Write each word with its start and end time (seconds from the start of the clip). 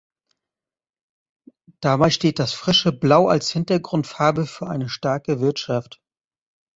Dabei 1.79 2.09
steht 2.09 2.39
das 2.39 2.53
frische 2.53 2.91
Blau 2.91 3.27
als 3.27 3.51
Hintergrundfarbe 3.51 4.47
für 4.47 4.65
eine 4.65 4.89
starke 4.89 5.41
Wirtschaft. 5.41 6.01